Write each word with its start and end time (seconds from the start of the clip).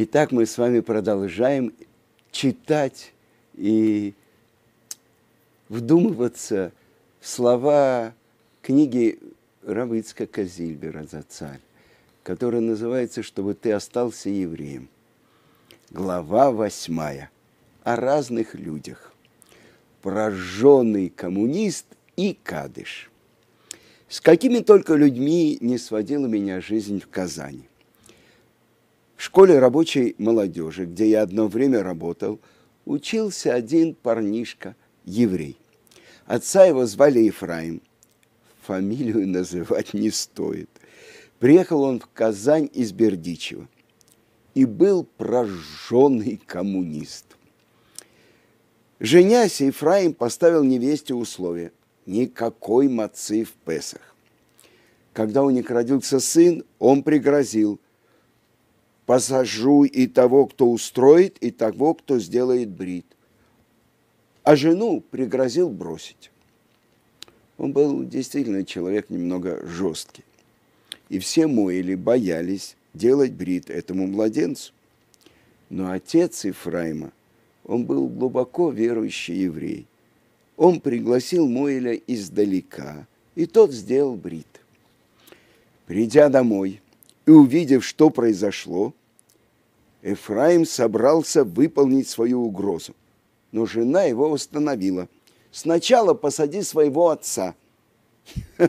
Итак, 0.00 0.30
мы 0.30 0.46
с 0.46 0.56
вами 0.56 0.78
продолжаем 0.78 1.74
читать 2.30 3.12
и 3.54 4.14
вдумываться 5.68 6.70
в 7.18 7.26
слова 7.26 8.14
книги 8.62 9.18
Равицка 9.64 10.28
Казильбера 10.28 11.02
за 11.02 11.24
царь, 11.24 11.58
которая 12.22 12.60
называется 12.60 13.24
«Чтобы 13.24 13.54
ты 13.54 13.72
остался 13.72 14.30
евреем». 14.30 14.88
Глава 15.90 16.52
восьмая. 16.52 17.32
О 17.82 17.96
разных 17.96 18.54
людях. 18.54 19.12
Прожженный 20.02 21.08
коммунист 21.08 21.86
и 22.14 22.38
кадыш. 22.44 23.10
С 24.08 24.20
какими 24.20 24.60
только 24.60 24.94
людьми 24.94 25.58
не 25.60 25.76
сводила 25.76 26.28
меня 26.28 26.60
жизнь 26.60 27.00
в 27.00 27.08
Казани. 27.08 27.64
В 29.18 29.22
школе 29.24 29.58
рабочей 29.58 30.14
молодежи, 30.18 30.86
где 30.86 31.10
я 31.10 31.22
одно 31.22 31.48
время 31.48 31.82
работал, 31.82 32.38
учился 32.84 33.52
один 33.52 33.96
парнишка, 33.96 34.76
еврей. 35.04 35.58
Отца 36.24 36.64
его 36.64 36.86
звали 36.86 37.18
Ефраим. 37.18 37.82
Фамилию 38.62 39.26
называть 39.26 39.92
не 39.92 40.12
стоит. 40.12 40.70
Приехал 41.40 41.82
он 41.82 41.98
в 41.98 42.08
Казань 42.12 42.70
из 42.72 42.92
Бердичева 42.92 43.66
и 44.54 44.64
был 44.64 45.02
прожженный 45.16 46.40
коммунист. 46.46 47.26
Женясь, 49.00 49.60
Ефраим 49.60 50.14
поставил 50.14 50.62
невесте 50.62 51.12
условие– 51.12 51.72
никакой 52.06 52.86
мацы 52.86 53.42
в 53.42 53.50
Песах. 53.66 54.14
Когда 55.12 55.42
у 55.42 55.50
них 55.50 55.70
родился 55.70 56.20
сын, 56.20 56.62
он 56.78 57.02
пригрозил– 57.02 57.80
посажу 59.08 59.84
и 59.84 60.06
того, 60.06 60.44
кто 60.44 60.70
устроит, 60.70 61.38
и 61.38 61.50
того, 61.50 61.94
кто 61.94 62.18
сделает 62.18 62.68
брит. 62.68 63.06
А 64.42 64.54
жену 64.54 65.00
пригрозил 65.00 65.70
бросить. 65.70 66.30
Он 67.56 67.72
был 67.72 68.04
действительно 68.04 68.66
человек 68.66 69.08
немного 69.08 69.66
жесткий. 69.66 70.24
И 71.08 71.18
все 71.20 71.46
моили, 71.46 71.94
боялись 71.94 72.76
делать 72.92 73.32
брит 73.32 73.70
этому 73.70 74.06
младенцу. 74.06 74.74
Но 75.70 75.90
отец 75.90 76.44
Ефраима, 76.44 77.10
он 77.64 77.86
был 77.86 78.08
глубоко 78.08 78.70
верующий 78.70 79.36
еврей. 79.36 79.86
Он 80.58 80.82
пригласил 80.82 81.48
Моэля 81.48 81.94
издалека, 81.94 83.06
и 83.34 83.46
тот 83.46 83.72
сделал 83.72 84.16
брит. 84.16 84.60
Придя 85.86 86.28
домой 86.28 86.82
и 87.24 87.30
увидев, 87.30 87.86
что 87.86 88.10
произошло, 88.10 88.92
Эфраим 90.02 90.64
собрался 90.64 91.44
выполнить 91.44 92.08
свою 92.08 92.42
угрозу, 92.44 92.94
но 93.50 93.66
жена 93.66 94.04
его 94.04 94.32
остановила. 94.32 95.08
«Сначала 95.50 96.14
посади 96.14 96.62
своего 96.62 97.10
отца». 97.10 97.54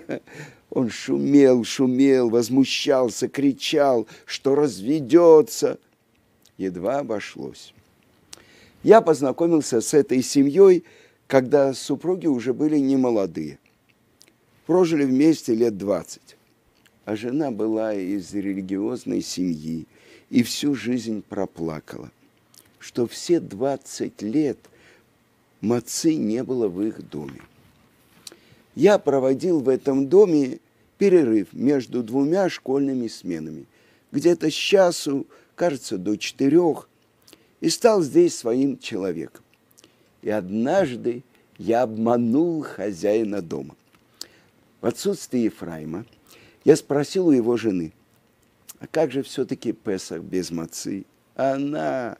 Он 0.69 0.89
шумел, 0.89 1.63
шумел, 1.63 2.29
возмущался, 2.29 3.27
кричал, 3.27 4.07
что 4.25 4.55
разведется. 4.55 5.79
Едва 6.57 6.99
обошлось. 6.99 7.73
Я 8.83 9.01
познакомился 9.01 9.81
с 9.81 9.93
этой 9.93 10.21
семьей, 10.21 10.85
когда 11.27 11.73
супруги 11.73 12.27
уже 12.27 12.53
были 12.53 12.77
не 12.77 12.97
молодые. 12.97 13.57
Прожили 14.67 15.05
вместе 15.05 15.53
лет 15.55 15.77
двадцать. 15.77 16.37
А 17.05 17.15
жена 17.15 17.49
была 17.51 17.93
из 17.93 18.33
религиозной 18.33 19.21
семьи– 19.21 19.85
и 20.29 20.43
всю 20.43 20.75
жизнь 20.75 21.23
проплакала, 21.27 22.11
что 22.79 23.07
все 23.07 23.39
20 23.39 24.21
лет 24.21 24.57
мацы 25.61 26.15
не 26.15 26.43
было 26.43 26.67
в 26.67 26.81
их 26.81 27.07
доме. 27.09 27.41
Я 28.75 28.99
проводил 28.99 29.59
в 29.59 29.69
этом 29.69 30.07
доме 30.07 30.59
перерыв 30.97 31.53
между 31.53 32.03
двумя 32.03 32.49
школьными 32.49 33.07
сменами, 33.07 33.65
где-то 34.11 34.49
с 34.49 34.53
часу, 34.53 35.25
кажется, 35.55 35.97
до 35.97 36.17
четырех, 36.17 36.87
и 37.61 37.69
стал 37.69 38.01
здесь 38.01 38.37
своим 38.37 38.77
человеком. 38.77 39.43
И 40.21 40.29
однажды 40.29 41.23
я 41.57 41.83
обманул 41.83 42.61
хозяина 42.61 43.41
дома. 43.41 43.75
В 44.81 44.85
отсутствие 44.85 45.45
Ефраима 45.45 46.05
я 46.63 46.75
спросил 46.75 47.27
у 47.27 47.31
его 47.31 47.57
жены– 47.57 47.91
а 48.79 48.87
как 48.87 49.11
же 49.11 49.23
все-таки 49.23 49.73
Песах 49.73 50.21
без 50.21 50.51
мацы? 50.51 51.05
Она... 51.35 52.17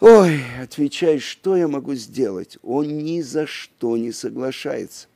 Ой, 0.00 0.40
отвечай, 0.60 1.18
что 1.18 1.56
я 1.56 1.68
могу 1.68 1.94
сделать? 1.94 2.58
Он 2.62 2.98
ни 2.98 3.20
за 3.20 3.46
что 3.46 3.96
не 3.96 4.12
соглашается. 4.12 5.06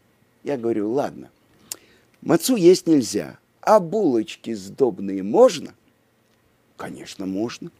Я 0.44 0.56
говорю, 0.56 0.90
ладно, 0.90 1.30
мацу 2.22 2.56
есть 2.56 2.86
нельзя, 2.86 3.38
а 3.60 3.80
булочки 3.80 4.54
сдобные 4.54 5.22
можно? 5.22 5.74
Конечно, 6.76 7.26
можно. 7.26 7.70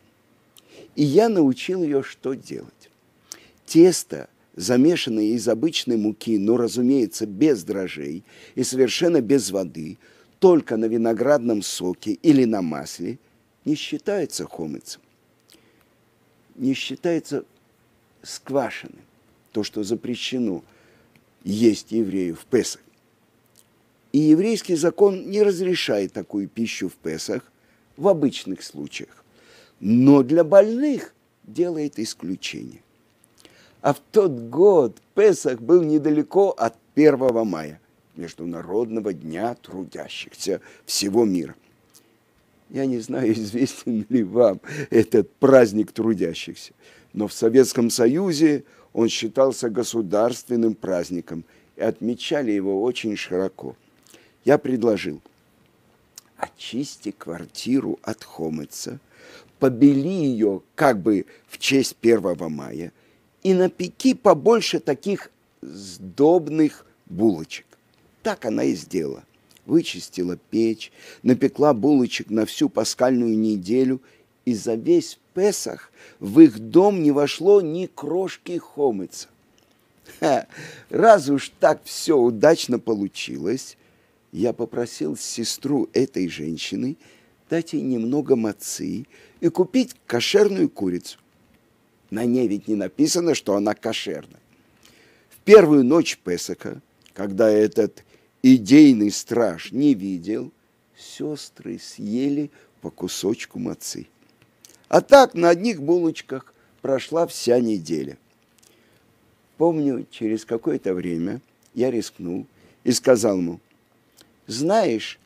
И 0.97 1.04
я 1.04 1.28
научил 1.28 1.82
ее, 1.82 2.03
что 2.03 2.34
делать. 2.34 2.91
Тесто, 3.65 4.28
замешанное 4.56 5.25
из 5.25 5.48
обычной 5.48 5.97
муки, 5.97 6.36
но, 6.38 6.56
разумеется, 6.56 7.26
без 7.26 7.62
дрожжей 7.62 8.25
и 8.54 8.65
совершенно 8.65 9.20
без 9.20 9.50
воды– 9.50 9.98
только 10.38 10.76
на 10.76 10.87
виноградном 10.87 11.62
соке 11.62 12.12
или 12.12 12.44
на 12.44 12.62
масле, 12.62 13.19
не 13.65 13.75
считается 13.75 14.47
хомыцем. 14.47 15.03
Не 16.54 16.75
считается 16.75 17.44
сквашенным. 18.22 19.03
То, 19.53 19.65
что 19.65 19.82
запрещено 19.82 20.62
есть 21.43 21.93
еврею 21.93 22.37
в 22.37 22.44
Песах. 22.44 22.82
И 24.12 24.19
еврейский 24.19 24.77
закон 24.77 25.31
не 25.31 25.43
разрешает 25.43 26.12
такую 26.12 26.48
пищу 26.48 26.88
в 26.88 26.94
Песах 26.94 27.43
в 27.97 28.09
обычных 28.09 28.62
случаях. 28.62 29.25
Но 29.81 30.22
для 30.22 30.44
больных 30.44 31.15
делает 31.44 31.98
исключение. 31.98 32.82
А 33.81 33.94
в 33.94 34.00
тот 34.12 34.32
год 34.32 35.00
Песах 35.15 35.60
был 35.60 35.82
недалеко 35.82 36.50
от 36.50 36.75
1 36.94 37.47
мая– 37.47 37.81
Международного 38.18 39.12
дня 39.12 39.54
трудящихся 39.54 40.60
всего 40.84 41.24
мира. 41.24 41.54
Я 42.68 42.84
не 42.84 42.98
знаю, 42.98 43.32
известен 43.32 44.04
ли 44.08 44.22
вам 44.22 44.60
этот 44.90 45.32
праздник 45.36 45.92
трудящихся, 45.92 46.72
но 47.12 47.28
в 47.28 47.32
Советском 47.32 47.88
Союзе 47.88 48.64
он 48.92 49.08
считался 49.08 49.70
государственным 49.70 50.74
праздником, 50.74 51.44
и 51.76 51.82
отмечали 51.82 52.50
его 52.50 52.82
очень 52.82 53.16
широко. 53.16 53.76
Я 54.44 54.58
предложил, 54.58 55.22
очисти 56.36 57.12
квартиру 57.12 58.00
от 58.02 58.24
хомыца, 58.24 58.98
побели 59.60 60.08
ее 60.08 60.62
как 60.74 61.00
бы 61.00 61.26
в 61.46 61.58
честь 61.58 61.96
1 62.00 62.50
мая 62.50 62.92
и 63.44 63.54
напеки 63.54 64.14
побольше 64.14 64.80
таких 64.80 65.30
сдобных 65.62 66.84
булочек. 67.06 67.66
Так 68.28 68.44
она 68.44 68.65
и 68.65 68.75
сделала. 68.75 69.25
Вычистила 69.65 70.37
печь, 70.37 70.93
напекла 71.22 71.72
булочек 71.72 72.28
на 72.28 72.44
всю 72.44 72.69
пасхальную 72.69 73.39
неделю, 73.39 74.03
и 74.44 74.53
за 74.53 74.75
весь 74.75 75.19
Песах 75.33 75.91
в 76.21 76.39
их 76.41 76.59
дом 76.59 77.03
не 77.03 77.11
вошло 77.11 77.62
ни 77.62 77.87
крошки 77.87 78.59
хомыца. 78.59 79.28
Ха, 80.21 80.47
раз 80.91 81.31
уж 81.31 81.53
так 81.59 81.81
все 81.84 82.19
удачно 82.19 82.78
получилось, 82.78 83.78
я 84.31 84.53
попросил 84.53 85.16
сестру 85.16 85.89
этой 85.95 86.28
женщины 86.28 86.99
дать 87.49 87.72
ей 87.72 87.81
немного 87.81 88.36
мацы 88.36 89.07
и 89.41 89.48
купить 89.48 89.97
кошерную 90.07 90.69
курицу. 90.69 91.19
На 92.10 92.27
ней 92.27 92.47
ведь 92.47 92.69
не 92.69 92.74
написано, 92.74 93.34
что 93.34 93.57
она 93.57 93.72
кошерная. 93.72 94.42
В 95.31 95.39
первую 95.47 95.83
ночь 95.83 96.19
Песака, 96.22 96.83
когда 97.15 97.48
этот 97.48 98.04
идейный 98.42 99.10
страж 99.10 99.72
не 99.72 99.94
видел, 99.94 100.52
сестры 100.96 101.78
съели 101.78 102.50
по 102.80 102.90
кусочку 102.90 103.58
мацы. 103.58 104.06
А 104.88 105.00
так 105.00 105.34
на 105.34 105.50
одних 105.50 105.82
булочках 105.82 106.54
прошла 106.80 107.26
вся 107.26 107.60
неделя. 107.60 108.16
Помню, 109.56 110.06
через 110.10 110.44
какое-то 110.44 110.94
время 110.94 111.40
я 111.74 111.90
рискнул 111.90 112.46
и 112.84 112.92
сказал 112.92 113.38
ему, 113.38 113.60
знаешь, 114.46 115.18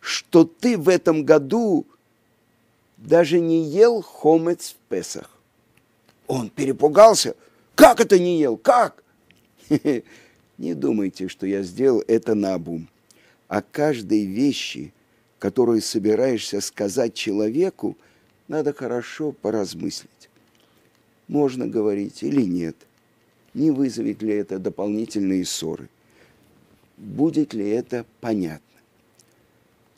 что 0.00 0.44
ты 0.44 0.78
в 0.78 0.88
этом 0.88 1.24
году 1.24 1.86
даже 2.96 3.40
не 3.40 3.64
ел 3.64 4.00
хомец 4.00 4.70
в 4.70 4.88
Песах. 4.88 5.30
Он 6.26 6.48
перепугался. 6.48 7.34
Как 7.74 8.00
это 8.00 8.18
не 8.18 8.38
ел? 8.38 8.56
Как? 8.56 9.02
Не 10.58 10.74
думайте, 10.74 11.28
что 11.28 11.46
я 11.46 11.62
сделал 11.62 12.02
это 12.06 12.34
на 12.34 12.54
обум. 12.54 12.88
О 13.48 13.60
каждой 13.62 14.24
вещи, 14.24 14.92
которую 15.38 15.82
собираешься 15.82 16.60
сказать 16.60 17.14
человеку, 17.14 17.96
надо 18.48 18.72
хорошо 18.72 19.32
поразмыслить. 19.32 20.30
Можно 21.28 21.66
говорить 21.66 22.22
или 22.22 22.42
нет. 22.42 22.76
Не 23.54 23.70
вызовет 23.70 24.22
ли 24.22 24.34
это 24.34 24.58
дополнительные 24.58 25.44
ссоры. 25.44 25.88
Будет 26.96 27.54
ли 27.54 27.68
это 27.68 28.04
понятно. 28.20 28.60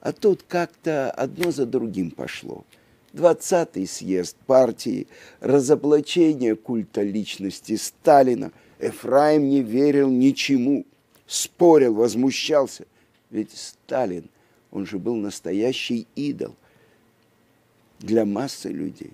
А 0.01 0.13
тут 0.13 0.45
как-то 0.47 1.11
одно 1.11 1.51
за 1.51 1.67
другим 1.67 2.11
пошло. 2.11 2.65
Двадцатый 3.13 3.87
съезд 3.87 4.37
партии, 4.47 5.09
разоблачение 5.41 6.55
культа 6.55 7.03
личности 7.03 7.77
Сталина. 7.77 8.53
Эфраим 8.79 9.49
не 9.49 9.63
верил 9.63 10.11
ничему, 10.11 10.85
спорил, 11.27 11.95
возмущался. 11.95 12.87
Ведь 13.31 13.57
Сталин, 13.57 14.29
он 14.71 14.87
же 14.87 14.99
был 14.99 15.15
настоящий 15.15 16.07
идол– 16.15 16.55
для 17.99 18.25
массы 18.25 18.69
людей. 18.69 19.13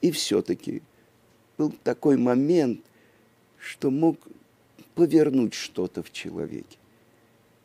И 0.00 0.10
все-таки 0.10 0.82
был 1.58 1.72
такой 1.82 2.16
момент, 2.16 2.80
что 3.58 3.90
мог 3.90 4.18
повернуть 4.94 5.54
что-то 5.54 6.02
в 6.02 6.12
человеке. 6.12 6.78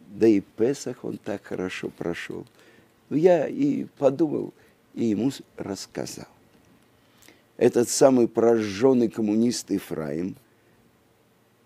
Да 0.08 0.28
и 0.28 0.42
Песах 0.42 1.04
он 1.04 1.18
так 1.18 1.44
хорошо 1.44 1.90
прошел. 1.90 2.46
Я 3.10 3.48
и 3.48 3.86
подумал, 3.98 4.54
и 4.94 5.06
ему 5.06 5.32
рассказал. 5.58 6.28
Этот 7.58 7.90
самый 7.90 8.28
прожженный 8.28 9.10
коммунист 9.10 9.72
Ифраим 9.72 10.36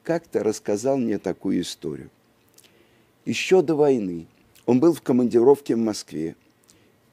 как-то 0.06 0.44
рассказал 0.44 0.98
мне 0.98 1.18
такую 1.18 1.62
историю. 1.62 2.10
Еще 3.26 3.62
до 3.62 3.76
войны 3.76 4.28
он 4.66 4.80
был 4.80 4.94
в 4.94 5.02
командировке 5.02 5.76
в 5.76 5.80
Москве– 5.80 6.36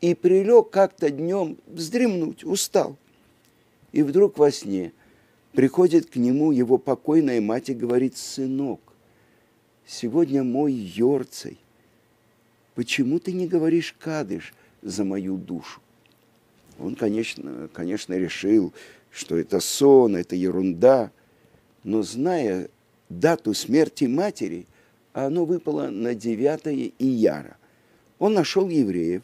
и 0.03 0.15
прилег 0.15 0.69
как-то 0.71 1.11
днем 1.11 1.57
вздремнуть, 1.69 2.45
устал. 2.45 2.99
И 3.93 4.03
вдруг 4.03 4.37
во 4.37 4.51
сне 4.51 4.93
приходит 5.53 6.11
к 6.11 6.17
нему 6.17 6.51
его 6.51 6.77
покойная 6.77 7.41
мать 7.41 7.71
и 7.71 7.75
говорит, 7.75 8.17
«Сынок, 8.17 8.81
сегодня 9.87 10.43
мой 10.43 10.73
Йорцей, 10.73 11.57
почему 12.75 13.21
ты 13.21 13.33
не 13.33 13.47
говоришь 13.47 13.95
кадыш 13.99 14.55
за 14.83 15.05
мою 15.05 15.37
душу?» 15.37 15.81
Он, 16.81 16.97
конечно, 16.97 17.69
конечно, 17.73 18.15
решил, 18.15 18.73
что 19.13 19.37
это 19.37 19.61
сон, 19.61 20.17
это 20.17 20.35
ерунда, 20.35 21.13
но 21.85 22.03
зная 22.03 22.71
дату 23.09 23.55
смерти 23.55 24.05
матери, 24.05 24.67
оно 25.13 25.45
выпало 25.45 25.89
на 25.89 26.15
9 26.15 26.95
ияра. 26.99 27.57
Он 28.19 28.35
нашел 28.35 28.69
евреев, 28.69 29.23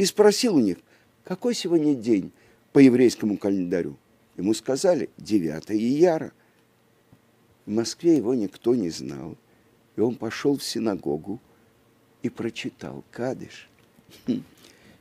и 0.00 0.06
спросил 0.06 0.56
у 0.56 0.60
них, 0.60 0.78
какой 1.24 1.54
сегодня 1.54 1.94
день 1.94 2.32
по 2.72 2.78
еврейскому 2.78 3.36
календарю. 3.36 3.98
Ему 4.38 4.54
сказали 4.54 5.10
9 5.18 5.72
ияра. 5.72 6.32
В 7.66 7.70
Москве 7.70 8.16
его 8.16 8.34
никто 8.34 8.74
не 8.74 8.88
знал. 8.88 9.36
И 9.96 10.00
он 10.00 10.14
пошел 10.14 10.56
в 10.56 10.64
синагогу 10.64 11.38
и 12.22 12.30
прочитал 12.30 13.04
Кадыш. 13.10 13.68
Хм. 14.26 14.42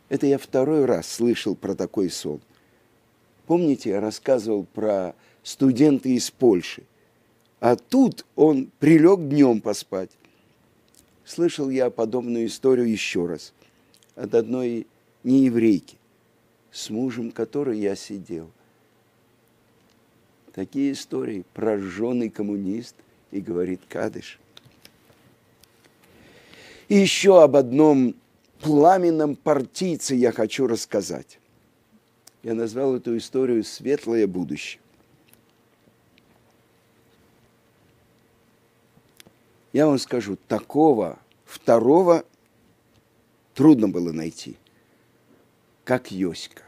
Это 0.09 0.27
я 0.27 0.37
второй 0.37 0.83
раз 0.83 1.07
слышал 1.07 1.55
про 1.55 1.75
такой 1.75 2.09
сон. 2.09 2.41
Помните, 3.47 3.91
я 3.91 4.01
рассказывал 4.01 4.65
про 4.65 5.15
студента 5.43 6.09
из 6.09 6.29
Польши. 6.29 6.83
А 7.59 7.75
тут 7.75 8.25
он 8.35 8.71
прилег 8.79 9.19
днем 9.27 9.61
поспать. 9.61 10.11
Слышал 11.25 11.69
я 11.69 11.89
подобную 11.89 12.47
историю 12.47 12.89
еще 12.89 13.25
раз 13.25 13.53
от 14.15 14.33
одной 14.33 14.87
нееврейки, 15.23 15.97
с 16.71 16.89
мужем 16.89 17.31
которой 17.31 17.79
я 17.79 17.95
сидел. 17.95 18.49
Такие 20.53 20.93
истории. 20.93 21.45
Прожженный 21.53 22.29
коммунист 22.29 22.95
и 23.31 23.39
говорит 23.41 23.81
Кадыш. 23.87 24.39
И 26.87 26.95
еще 26.95 27.43
об 27.43 27.55
одном 27.55 28.15
пламенном 28.61 29.35
партийце 29.35 30.15
я 30.15 30.31
хочу 30.31 30.65
рассказать. 30.65 31.39
Я 32.41 32.55
назвал 32.55 32.95
эту 32.95 33.15
историю 33.17 33.63
«Светлое 33.63 34.25
будущее». 34.25 34.81
Я 39.71 39.85
вам 39.87 39.99
скажу, 39.99 40.37
такого 40.47 41.19
второго 41.45 42.25
трудно 43.53 43.87
было 43.87 44.11
найти, 44.11 44.57
как 45.83 46.11
Йоська. 46.11 46.63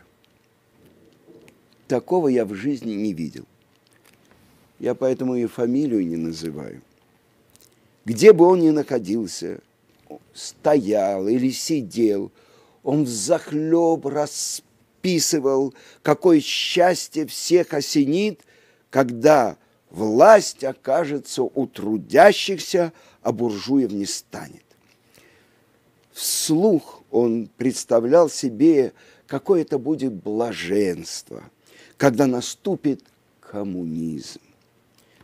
Такого 1.87 2.27
я 2.27 2.45
в 2.45 2.53
жизни 2.53 2.93
не 2.93 3.13
видел. 3.13 3.45
Я 4.79 4.95
поэтому 4.95 5.35
и 5.35 5.45
фамилию 5.45 6.05
не 6.05 6.15
называю. 6.15 6.81
Где 8.05 8.33
бы 8.33 8.45
он 8.45 8.59
ни 8.59 8.69
находился, 8.69 9.61
стоял 10.33 11.27
или 11.27 11.51
сидел, 11.51 12.31
он 12.83 13.03
взахлеб 13.03 14.05
расписывал, 14.05 15.73
какое 16.01 16.39
счастье 16.39 17.25
всех 17.27 17.73
осенит, 17.73 18.41
когда 18.89 19.57
власть 19.91 20.63
окажется 20.63 21.43
у 21.43 21.67
трудящихся, 21.67 22.91
а 23.21 23.31
буржуев 23.31 23.91
не 23.91 24.05
станет 24.05 24.63
вслух 26.13 27.01
он 27.09 27.49
представлял 27.57 28.29
себе, 28.29 28.93
какое 29.27 29.61
это 29.61 29.77
будет 29.77 30.13
блаженство, 30.13 31.43
когда 31.97 32.27
наступит 32.27 33.03
коммунизм. 33.39 34.39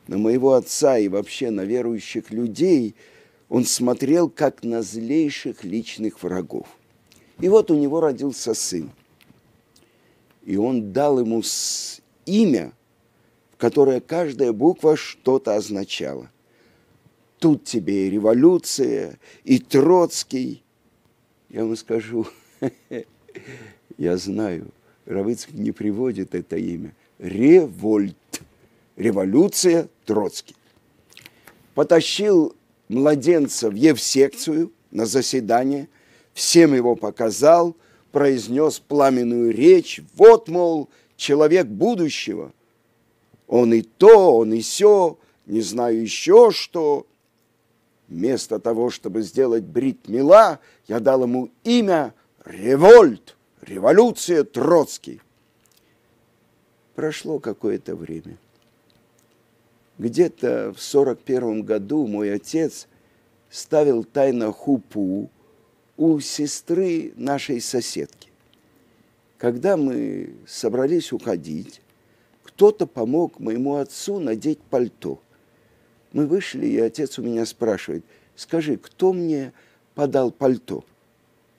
На 0.08 0.18
моего 0.18 0.54
отца 0.54 0.98
и 0.98 1.08
вообще 1.08 1.52
на 1.52 1.62
верующих 1.62 2.32
людей 2.32 2.96
он 3.50 3.66
смотрел 3.66 4.30
как 4.30 4.64
на 4.64 4.82
злейших 4.82 5.64
личных 5.64 6.24
врагов. 6.24 6.68
И 7.40 7.50
вот 7.50 7.72
у 7.72 7.76
него 7.76 8.00
родился 8.00 8.54
сын. 8.54 8.90
И 10.46 10.56
он 10.56 10.94
дал 10.94 11.20
ему 11.20 11.44
имя, 12.26 12.72
в 13.58 13.60
которое 13.60 14.00
каждая 14.00 14.54
буква 14.54 14.96
что-то 14.96 15.56
означала. 15.56 16.30
Тут 17.40 17.64
тебе 17.64 18.08
и 18.08 18.10
революция, 18.12 19.18
и 19.44 19.58
Троцкий, 19.58 20.64
я 21.50 21.66
вам 21.66 21.76
скажу, 21.76 22.28
я 23.98 24.18
знаю, 24.18 24.68
Равыцкий 25.06 25.58
не 25.58 25.72
приводит 25.72 26.36
это 26.36 26.58
имя. 26.58 26.94
Револьт. 27.18 28.16
Революция 28.96 29.88
Троцкий. 30.06 30.56
Потащил 31.74 32.56
младенца 32.90 33.72
в 33.72 33.76
Евсекцию 33.76 34.72
на 34.92 35.06
заседание, 35.08 35.88
всем 36.34 36.76
его 36.76 36.96
показал, 36.96 37.76
произнес 38.12 38.80
пламенную 38.80 39.52
речь. 39.52 40.02
Вот, 40.16 40.48
мол, 40.48 40.90
человек 41.16 41.66
будущего. 41.68 42.54
Он 43.48 43.74
и 43.74 43.82
то, 43.82 44.38
он 44.38 44.54
и 44.54 44.62
все, 44.62 45.18
не 45.46 45.62
знаю 45.62 46.02
еще 46.02 46.52
что. 46.52 47.08
Вместо 48.08 48.60
того, 48.60 48.90
чтобы 48.90 49.22
сделать 49.22 49.64
брит 49.64 50.08
мила, 50.08 50.60
я 50.88 51.00
дал 51.00 51.24
ему 51.24 51.50
имя 51.64 52.14
Револьт, 52.46 53.36
революция 53.62 54.44
Троцкий. 54.44 55.22
Прошло 56.96 57.40
какое-то 57.40 57.96
время. 57.96 58.38
Где-то 59.98 60.74
в 60.74 60.82
сорок 60.82 61.20
первом 61.20 61.64
году 61.64 62.08
мой 62.08 62.34
отец 62.34 62.88
ставил 63.50 64.04
тайно 64.04 64.52
хупу 64.52 65.30
у 65.98 66.20
сестры 66.20 67.14
нашей 67.16 67.60
соседки. 67.60 68.30
Когда 69.38 69.76
мы 69.76 70.34
собрались 70.48 71.12
уходить, 71.12 71.82
кто-то 72.58 72.88
помог 72.88 73.40
моему 73.40 73.76
отцу 73.76 74.20
надеть 74.20 74.60
пальто– 74.60 75.22
мы 76.18 76.26
вышли, 76.26 76.66
и 76.66 76.80
отец 76.80 77.20
у 77.20 77.22
меня 77.22 77.46
спрашивает, 77.46 78.04
скажи, 78.36 78.78
кто 78.78 79.14
мне 79.14 79.54
подал 79.94 80.32
пальто? 80.32 80.84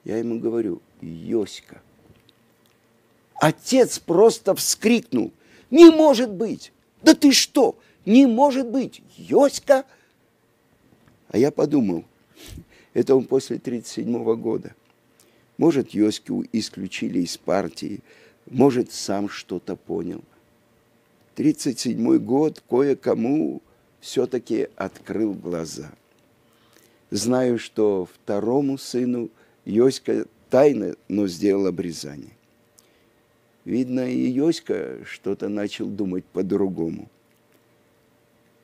Я 0.04 0.18
ему 0.18 0.40
говорю, 0.40 0.82
Йоська. 1.00 1.80
Отец 3.34 4.00
просто 4.00 4.56
вскрикнул, 4.56 5.32
не 5.70 5.90
может 5.90 6.32
быть, 6.32 6.72
да 7.02 7.14
ты 7.14 7.30
что, 7.30 7.78
не 8.04 8.26
может 8.26 8.68
быть, 8.68 9.00
Йоська? 9.16 9.84
А 11.28 11.38
я 11.38 11.52
подумал, 11.52 12.04
это 12.94 13.14
он 13.14 13.26
после 13.26 13.56
1937 13.58 14.34
года. 14.40 14.74
Может, 15.56 15.90
Йоську 15.90 16.44
исключили 16.52 17.20
из 17.20 17.36
партии, 17.36 18.00
может, 18.50 18.90
сам 18.92 19.28
что-то 19.28 19.76
понял. 19.76 20.24
1937 21.38 22.18
год 22.18 22.60
кое-кому 22.68 23.62
все-таки 24.00 24.68
открыл 24.74 25.34
глаза. 25.34 25.92
Знаю, 27.12 27.60
что 27.60 28.08
второму 28.12 28.76
сыну 28.76 29.30
Йоська 29.64 30.26
тайно, 30.50 30.96
но 31.06 31.28
сделал 31.28 31.68
обрезание. 31.68 32.32
Видно, 33.64 34.10
и 34.10 34.18
Йоська 34.18 35.04
что-то 35.04 35.48
начал 35.48 35.86
думать 35.86 36.24
по-другому. 36.24 37.08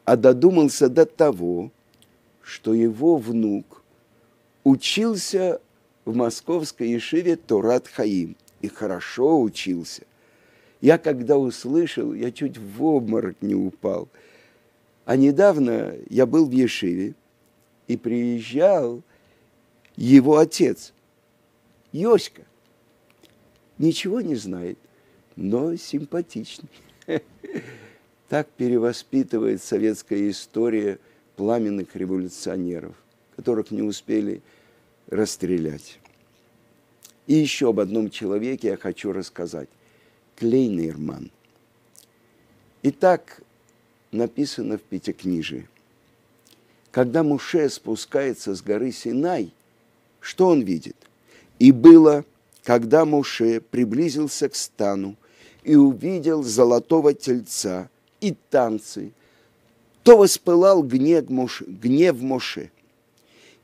А 0.04 0.16
додумался 0.16 0.88
до 0.88 1.06
того, 1.06 1.70
что 2.42 2.74
его 2.74 3.18
внук 3.18 3.84
учился 4.64 5.60
в 6.04 6.16
московской 6.16 6.88
Ешиве 6.88 7.36
Турат 7.36 7.86
Хаим. 7.86 8.34
И 8.62 8.68
хорошо 8.68 9.40
учился. 9.40 10.02
Я 10.84 10.98
когда 10.98 11.38
услышал, 11.38 12.12
я 12.12 12.30
чуть 12.30 12.58
в 12.58 12.84
обморок 12.84 13.40
не 13.40 13.54
упал. 13.54 14.06
А 15.06 15.16
недавно 15.16 15.94
я 16.10 16.26
был 16.26 16.44
в 16.44 16.50
Ешиве, 16.50 17.14
и 17.88 17.96
приезжал 17.96 19.02
его 19.96 20.36
отец, 20.36 20.92
Йоська. 21.92 22.42
Ничего 23.78 24.20
не 24.20 24.34
знает, 24.34 24.76
но 25.36 25.74
симпатичный. 25.76 26.68
Так 28.28 28.48
перевоспитывает 28.50 29.62
советская 29.62 30.28
история 30.28 30.98
пламенных 31.36 31.96
революционеров, 31.96 32.94
которых 33.36 33.70
не 33.70 33.80
успели 33.80 34.42
расстрелять. 35.08 35.98
И 37.26 37.32
еще 37.32 37.70
об 37.70 37.80
одном 37.80 38.10
человеке 38.10 38.68
я 38.68 38.76
хочу 38.76 39.12
рассказать. 39.12 39.70
Клейнерман. 40.36 41.30
Итак, 42.82 43.40
написано 44.10 44.78
в 44.78 44.82
Пятикнижии. 44.82 45.68
Когда 46.90 47.22
Муше 47.22 47.68
спускается 47.68 48.54
с 48.54 48.62
горы 48.62 48.92
Синай, 48.92 49.52
что 50.20 50.48
он 50.48 50.62
видит? 50.62 50.96
И 51.58 51.72
было, 51.72 52.24
когда 52.62 53.04
Муше 53.04 53.60
приблизился 53.60 54.48
к 54.48 54.54
стану 54.54 55.16
и 55.62 55.76
увидел 55.76 56.42
золотого 56.42 57.14
тельца 57.14 57.88
и 58.20 58.36
танцы, 58.50 59.12
то 60.02 60.16
воспылал 60.18 60.82
гнев 60.82 61.30
Моше, 61.30 61.64
гнев 61.64 62.20
Моше. 62.20 62.70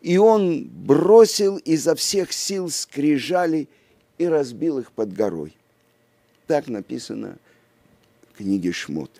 И 0.00 0.16
он 0.16 0.64
бросил 0.64 1.58
изо 1.58 1.94
всех 1.94 2.32
сил 2.32 2.70
скрижали 2.70 3.68
и 4.18 4.26
разбил 4.26 4.78
их 4.78 4.92
под 4.92 5.12
горой. 5.12 5.54
Так 6.50 6.66
написано 6.66 7.38
в 8.28 8.38
книге 8.38 8.72
Шмот. 8.72 9.12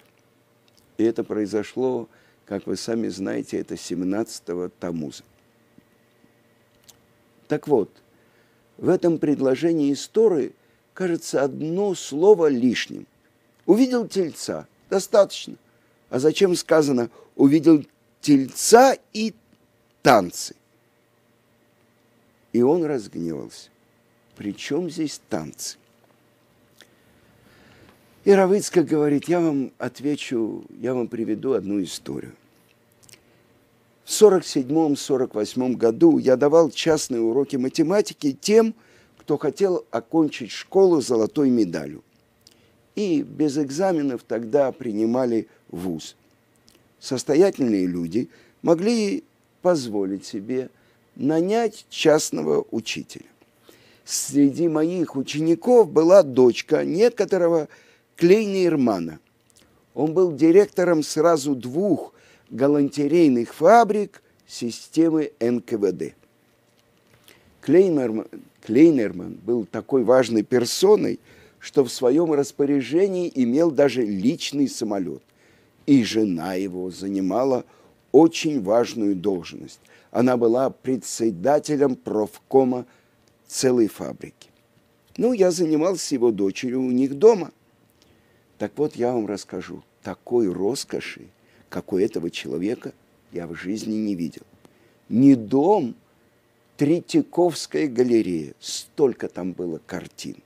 И 0.99 1.05
это 1.05 1.23
произошло, 1.23 2.09
как 2.45 2.67
вы 2.67 2.77
сами 2.77 3.07
знаете, 3.07 3.61
это 3.61 3.75
17-го 3.75 4.69
Тамуза. 4.81 5.23
Так 7.47 7.69
вот, 7.69 7.89
в 8.79 8.89
этом 8.89 9.19
предложении 9.19 9.93
истории 9.93 10.57
кажется 10.93 11.45
одно 11.45 11.95
слово 11.95 12.49
лишним. 12.49 13.07
Увидел 13.65 14.09
тельца, 14.09 14.67
достаточно. 14.89 15.55
А 16.09 16.19
зачем 16.19 16.57
сказано 16.57 17.11
увидел 17.37 17.87
тельца 18.21 18.97
и 19.13 19.35
танцы? 20.03 20.57
И 22.53 22.61
он 22.61 22.85
разгневался. 22.85 23.69
Причем 24.35 24.91
здесь 24.91 25.21
танцы? 25.29 25.77
И 28.25 28.33
Равыцкая 28.33 28.85
говорит, 28.85 29.29
я 29.29 29.41
вам 29.41 29.73
отвечу, 29.79 30.65
я 30.79 30.93
вам 30.93 31.09
приведу 31.09 31.55
одну 31.55 31.83
историю. 31.83 32.35
В 34.05 34.11
47-48 34.11 35.77
году 35.77 36.19
я 36.19 36.37
давал 36.37 36.71
частные 36.71 37.23
уроки 37.23 37.57
математики 37.57 38.37
тем, 38.39 38.75
кто 39.17 39.39
хотел 39.39 39.87
окончить 39.91 40.51
школу 40.51 41.01
золотой 41.01 41.49
медалью. 41.49 42.03
И 42.95 43.23
без 43.23 43.57
экзаменов 43.57 44.23
тогда 44.27 44.73
принимали 44.73 45.49
вуз. 45.69 46.15
Состоятельные 46.99 47.87
люди 47.87 48.29
могли 48.61 49.25
позволить 49.63 50.27
себе 50.27 50.69
нанять 51.17 51.87
частного 51.89 52.67
учителя. 52.71 53.27
Среди 54.05 54.69
моих 54.69 55.17
учеников 55.17 55.91
была 55.91 56.23
дочка 56.23 56.85
некоторого 56.85 57.69
Клейнермана. 58.21 59.19
Он 59.95 60.15
был 60.15 60.33
директором 60.33 61.03
сразу 61.03 61.57
двух 61.57 62.15
галантерейных 62.51 63.53
фабрик 63.53 64.23
системы 64.47 65.33
НКВД. 65.41 66.15
Клейнерман, 67.61 68.27
Клейнерман 68.63 69.39
был 69.45 69.65
такой 69.65 70.05
важной 70.05 70.45
персоной, 70.45 71.19
что 71.59 71.83
в 71.83 71.91
своем 71.91 72.33
распоряжении 72.33 73.31
имел 73.35 73.73
даже 73.73 74.03
личный 74.03 74.69
самолет. 74.69 75.23
И 75.87 76.05
жена 76.05 76.55
его 76.55 76.91
занимала 76.91 77.65
очень 78.13 78.63
важную 78.63 79.17
должность 79.17 79.81
она 80.11 80.37
была 80.37 80.71
председателем 80.71 81.97
профкома 81.97 82.87
целой 83.47 83.89
фабрики. 83.89 84.51
Ну, 85.17 85.33
я 85.33 85.51
занимался 85.51 86.15
его 86.15 86.31
дочерью 86.31 86.83
у 86.83 86.91
них 86.91 87.15
дома. 87.15 87.53
Так 88.61 88.73
вот, 88.77 88.95
я 88.95 89.15
вам 89.15 89.25
расскажу, 89.25 89.83
такой 90.03 90.47
роскоши, 90.47 91.23
как 91.71 91.95
у 91.95 91.99
этого 91.99 92.31
человека, 92.31 92.93
я 93.33 93.47
в 93.47 93.55
жизни 93.55 93.95
не 93.95 94.15
видел. 94.15 94.43
Не 95.09 95.35
дом, 95.35 95.95
Третьяковская 96.77 97.89
галерея, 97.89 98.53
столько 98.61 99.31
там 99.31 99.53
было 99.53 99.81
картин. 99.87 100.37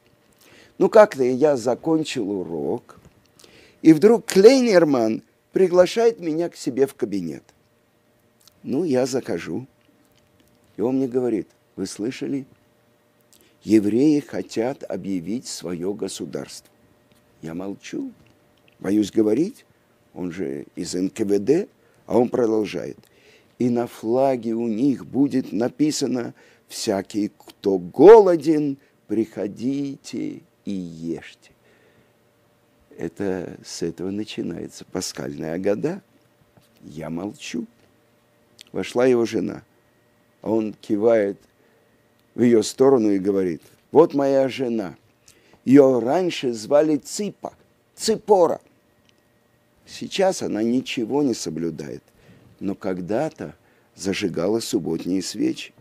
Ну, 0.78 0.88
как-то 0.88 1.24
я 1.24 1.56
закончил 1.56 2.30
урок, 2.30 3.00
и 3.82 3.92
вдруг 3.92 4.26
Клейнерман 4.26 5.24
приглашает 5.50 6.20
меня 6.20 6.48
к 6.50 6.54
себе 6.54 6.86
в 6.86 6.94
кабинет. 6.94 7.42
Ну, 8.62 8.84
я 8.84 9.06
захожу. 9.06 9.66
И 10.76 10.82
он 10.82 10.98
мне 10.98 11.08
говорит, 11.08 11.48
вы 11.74 11.86
слышали? 11.86 12.46
Евреи 13.64 14.20
хотят 14.20 14.84
объявить 14.88 15.48
свое 15.48 15.92
государство. 15.92 16.73
Я 17.44 17.52
молчу, 17.52 18.10
боюсь 18.78 19.12
говорить. 19.12 19.66
Он 20.14 20.32
же 20.32 20.64
из 20.76 20.94
НКВД, 20.94 21.68
а 22.06 22.18
он 22.18 22.30
продолжает. 22.30 22.96
И 23.58 23.68
на 23.68 23.86
флаге 23.86 24.54
у 24.54 24.66
них 24.66 25.04
будет 25.04 25.52
написано 25.52 26.32
«Всякий, 26.68 27.30
кто 27.36 27.78
голоден, 27.78 28.78
приходите 29.08 30.40
и 30.64 30.72
ешьте». 30.72 31.50
Это 32.96 33.58
с 33.62 33.82
этого 33.82 34.10
начинается 34.10 34.86
пасхальная 34.86 35.58
года. 35.58 36.02
Я 36.82 37.10
молчу 37.10 37.66
вошла 38.72 39.04
его 39.04 39.26
жена. 39.26 39.62
А 40.42 40.50
он 40.50 40.72
кивает 40.74 41.38
в 42.34 42.42
ее 42.42 42.62
сторону 42.62 43.10
и 43.10 43.18
говорит, 43.18 43.62
вот 43.92 44.14
моя 44.14 44.48
жена. 44.48 44.96
Ее 45.64 45.98
раньше 45.98 46.52
звали 46.52 46.96
Ципа, 46.96 47.54
Ципора. 47.94 48.60
Сейчас 49.86 50.42
она 50.42 50.62
ничего 50.62 51.22
не 51.22 51.34
соблюдает, 51.34 52.02
но 52.60 52.74
когда-то 52.74 53.54
зажигала 53.94 54.60
субботние 54.60 55.22
свечи. 55.22 55.72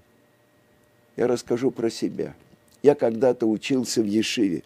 Я 1.15 1.27
расскажу 1.27 1.71
про 1.71 1.89
себя. 1.89 2.35
Я 2.81 2.95
когда-то 2.95 3.45
учился 3.45 4.01
в 4.01 4.05
Ешиве 4.05 4.63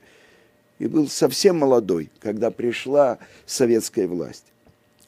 и 0.79 0.88
был 0.88 1.07
совсем 1.07 1.57
молодой, 1.57 2.09
когда 2.19 2.51
пришла 2.51 3.19
советская 3.45 4.07
власть. 4.07 4.45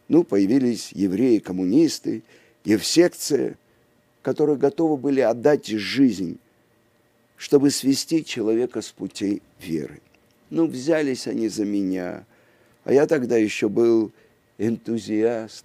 Ну, 0.07 0.23
появились 0.23 0.91
евреи-коммунисты, 0.91 2.23
секции, 2.83 3.57
которые 4.21 4.57
готовы 4.57 4.97
были 4.97 5.21
отдать 5.21 5.67
жизнь, 5.67 6.39
чтобы 7.39 7.71
свести 7.71 8.25
человека 8.25 8.81
с 8.81 8.89
путей 8.89 9.41
веры. 9.61 10.01
Ну, 10.49 10.67
взялись 10.67 11.25
они 11.25 11.47
за 11.47 11.63
меня, 11.63 12.25
а 12.83 12.91
я 12.91 13.07
тогда 13.07 13.37
еще 13.37 13.69
был 13.69 14.11
энтузиаст, 14.57 15.63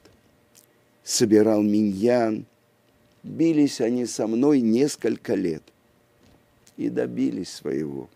собирал 1.03 1.63
миньян. 1.63 2.47
Бились 3.25 3.81
они 3.81 4.07
со 4.07 4.29
мной 4.29 4.61
несколько 4.61 5.35
лет 5.35 5.65
и 6.77 6.89
добились 6.89 7.51
своего. 7.51 8.09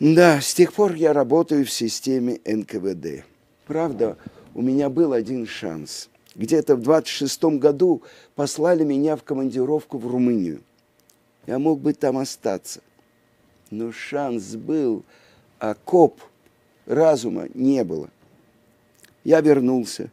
Да, 0.00 0.40
с 0.40 0.52
тех 0.52 0.72
пор 0.72 0.94
я 0.94 1.12
работаю 1.12 1.64
в 1.64 1.70
системе 1.70 2.40
НКВД. 2.44 3.24
Правда, 3.66 4.18
у 4.54 4.62
меня 4.62 4.88
был 4.90 5.12
один 5.12 5.46
шанс. 5.46 6.08
Где-то 6.36 6.76
в 6.76 6.82
26 6.82 7.44
году 7.58 8.02
послали 8.34 8.84
меня 8.84 9.16
в 9.16 9.22
командировку 9.22 9.96
в 9.96 10.06
Румынию. 10.06 10.62
Я 11.46 11.58
мог 11.58 11.80
бы 11.80 11.94
там 11.94 12.18
остаться. 12.18 12.80
Но 13.70 13.90
шанс 13.90 14.54
был, 14.54 15.02
а 15.58 15.74
коп 15.74 16.20
разума 16.84 17.48
не 17.54 17.82
было. 17.84 18.10
Я 19.24 19.40
вернулся 19.40 20.10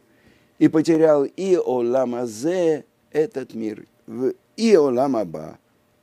и 0.58 0.68
потерял 0.68 1.24
и 1.24 1.56
Оламазе, 1.56 2.84
этот 3.12 3.54
мир, 3.54 3.84
и 4.56 4.74
Оламаба, 4.74 5.58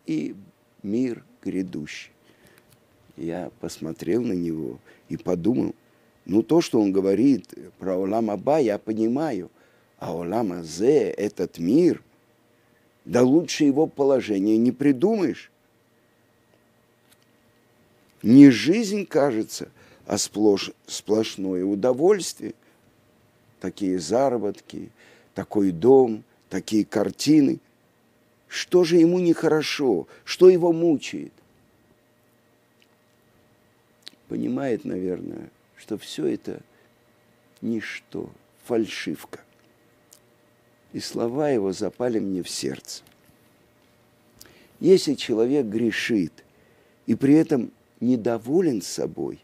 и 0.06 0.36
мир 0.84 1.24
грядущий. 1.44 2.12
Я 3.18 3.52
посмотрел 3.60 4.22
на 4.22 4.34
него 4.34 4.78
и 5.10 5.18
подумал, 5.18 5.74
ну 6.26 6.44
то, 6.44 6.62
что 6.62 6.80
он 6.80 6.92
говорит 6.92 7.54
про 7.80 7.98
Олам 7.98 8.30
Аба, 8.30 8.60
я 8.60 8.78
понимаю, 8.78 9.50
а 10.02 10.16
Олам 10.16 10.52
Азе, 10.52 11.12
этот 11.12 11.60
мир, 11.60 12.04
да 13.06 13.22
лучше 13.22 13.66
его 13.66 13.86
положение 13.86 14.58
не 14.58 14.72
придумаешь. 14.72 15.52
Не 18.24 18.50
жизнь, 18.50 19.06
кажется, 19.06 19.70
а 20.08 20.18
сплошь, 20.18 20.72
сплошное 20.88 21.64
удовольствие. 21.64 22.56
Такие 23.60 24.00
заработки, 24.00 24.90
такой 25.36 25.70
дом, 25.72 26.24
такие 26.50 26.84
картины. 26.84 27.60
Что 28.48 28.84
же 28.84 28.98
ему 28.98 29.20
нехорошо? 29.20 30.08
Что 30.24 30.50
его 30.50 30.74
мучает? 30.74 31.32
Понимает, 34.30 34.84
наверное, 34.84 35.52
что 35.78 36.00
все 36.00 36.26
это 36.26 36.60
ничто, 37.62 38.32
фальшивка. 38.66 39.42
И 40.94 41.00
слова 41.00 41.50
его 41.50 41.72
запали 41.72 42.20
мне 42.20 42.44
в 42.44 42.50
сердце. 42.50 43.04
Если 44.80 45.14
человек 45.14 45.66
грешит 45.68 46.44
и 47.06 47.16
при 47.16 47.36
этом 47.36 47.72
недоволен 48.00 48.82
собой, 48.82 49.40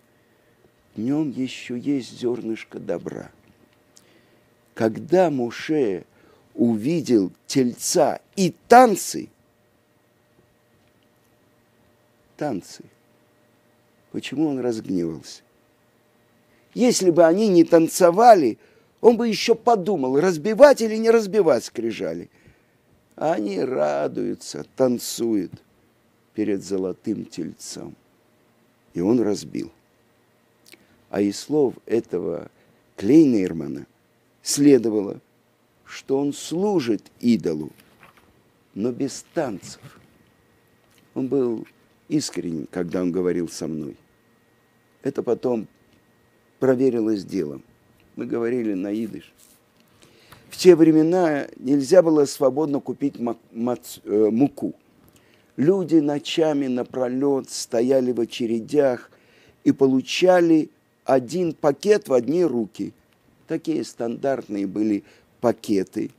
в 0.95 0.99
нем 0.99 1.29
еще 1.29 1.77
есть 1.77 2.19
зернышко 2.19 2.79
добра. 2.79 3.31
Когда 4.73 5.29
Муше 5.29 6.05
увидел 6.53 7.31
тельца 7.45 8.19
и 8.35 8.53
танцы, 8.67 9.29
танцы, 12.35 12.83
почему 14.11 14.49
он 14.49 14.59
разгневался? 14.59 15.43
Если 16.73 17.11
бы 17.11 17.25
они 17.25 17.47
не 17.47 17.63
танцевали, 17.63 18.57
он 19.01 19.17
бы 19.17 19.27
еще 19.27 19.55
подумал, 19.55 20.19
разбивать 20.19 20.81
или 20.81 20.95
не 20.95 21.09
разбивать 21.09 21.65
скрижали. 21.65 22.29
А 23.15 23.33
они 23.33 23.59
радуются, 23.59 24.65
танцуют 24.75 25.51
перед 26.33 26.63
золотым 26.63 27.25
тельцом. 27.25 27.95
И 28.93 29.01
он 29.01 29.21
разбил. 29.21 29.71
А 31.09 31.21
из 31.21 31.39
слов 31.39 31.75
этого 31.85 32.49
Клейнермана 32.95 33.85
следовало, 34.41 35.19
что 35.85 36.19
он 36.19 36.33
служит 36.33 37.03
идолу, 37.19 37.71
но 38.73 38.91
без 38.91 39.25
танцев. 39.33 39.81
Он 41.13 41.27
был 41.27 41.65
искренен, 42.07 42.67
когда 42.67 43.01
он 43.01 43.11
говорил 43.11 43.49
со 43.49 43.67
мной. 43.67 43.97
Это 45.01 45.23
потом 45.23 45.67
проверилось 46.59 47.23
делом. 47.23 47.63
Мы 48.17 48.25
говорили 48.25 48.73
на 48.73 48.91
идыш. 48.91 49.31
В 50.49 50.57
те 50.57 50.75
времена 50.75 51.47
нельзя 51.57 52.01
было 52.01 52.25
свободно 52.25 52.79
купить 52.79 53.13
э, 53.15 54.29
муку. 54.31 54.73
Люди 55.55 55.97
ночами 55.97 56.65
напролет 56.65 57.51
стояли 57.51 58.11
в 58.11 58.19
очередях 58.19 59.11
и 59.63 59.71
получали 59.71 60.71
один 61.05 61.53
пакет 61.53 62.07
в 62.07 62.13
одни 62.13 62.43
руки. 62.43 62.91
Такие 63.47 63.83
стандартные 63.83 64.65
были 64.65 65.03
пакеты 65.39 66.09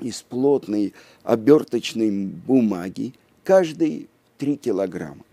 из 0.00 0.22
плотной 0.22 0.92
оберточной 1.22 2.26
бумаги, 2.26 3.14
каждый 3.44 4.08
три 4.38 4.56
килограмма. 4.56 5.24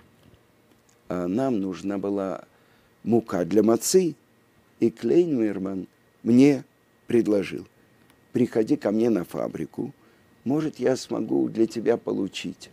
А 1.10 1.28
нам 1.28 1.60
нужна 1.60 1.98
была 1.98 2.44
мука 3.04 3.44
для 3.44 3.64
мацы, 3.64 4.16
и 4.84 4.90
Клейнмерман 4.90 5.88
мне 6.24 6.66
предложил, 7.08 7.66
приходи 8.34 8.76
ко 8.76 8.92
мне 8.92 9.10
на 9.10 9.24
фабрику, 9.24 9.94
может, 10.44 10.78
я 10.78 10.98
смогу 10.98 11.48
для 11.48 11.68
тебя 11.68 11.96
получить. 11.96 12.70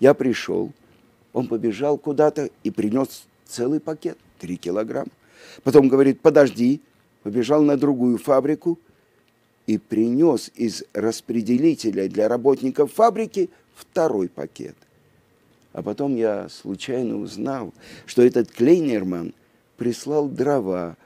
Я 0.00 0.12
пришел, 0.12 0.70
он 1.32 1.48
побежал 1.48 1.96
куда-то 1.96 2.50
и 2.62 2.70
принес 2.70 3.24
целый 3.46 3.80
пакет, 3.80 4.18
три 4.38 4.58
килограмма. 4.58 5.10
Потом 5.62 5.88
говорит, 5.88 6.20
подожди, 6.20 6.82
побежал 7.22 7.62
на 7.62 7.78
другую 7.78 8.18
фабрику 8.18 8.78
и 9.66 9.78
принес 9.78 10.50
из 10.54 10.84
распределителя 10.92 12.06
для 12.06 12.28
работников 12.28 12.92
фабрики 12.92 13.48
второй 13.74 14.28
пакет. 14.28 14.76
А 15.72 15.82
потом 15.82 16.16
я 16.16 16.50
случайно 16.50 17.16
узнал, 17.16 17.72
что 18.04 18.22
этот 18.22 18.50
Клейнерман 18.50 19.32
прислал 19.78 20.28
дрова 20.28 20.98